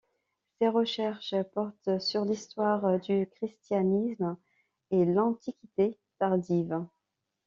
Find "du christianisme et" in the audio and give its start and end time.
3.01-5.05